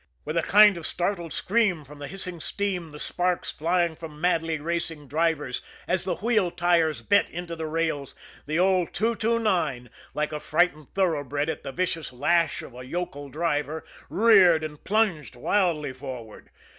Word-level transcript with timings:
With 0.25 0.35
a 0.35 0.41
kind 0.41 0.77
of 0.77 0.87
startled 0.87 1.31
scream 1.31 1.85
from 1.85 1.99
the 1.99 2.07
hissing 2.07 2.39
steam, 2.41 2.91
the 2.91 2.97
sparks 2.97 3.51
flying 3.51 3.95
from 3.95 4.19
madly 4.19 4.57
racing 4.59 5.07
drivers 5.07 5.61
as 5.87 6.05
the 6.05 6.15
wheel 6.15 6.49
tires 6.49 7.03
bit 7.03 7.29
into 7.29 7.55
the 7.55 7.67
rails, 7.67 8.15
the 8.47 8.57
old 8.57 8.95
229, 8.95 9.91
like 10.15 10.33
a 10.33 10.39
frightened 10.39 10.87
thoroughbred 10.95 11.49
at 11.49 11.61
the 11.61 11.71
vicious 11.71 12.11
lash 12.11 12.63
of 12.63 12.73
a 12.73 12.83
yokel 12.83 13.29
driver, 13.29 13.83
reared 14.09 14.63
and 14.63 14.83
plunged 14.83 15.35
wildly 15.35 15.93
forward. 15.93 16.49